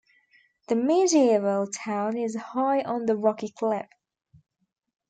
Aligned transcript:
The 0.67 0.75
medieval 0.75 1.67
town 1.67 2.17
is 2.17 2.35
high 2.35 2.81
on 2.81 3.05
the 3.05 3.15
rocky 3.15 3.49
cliff. 3.49 3.85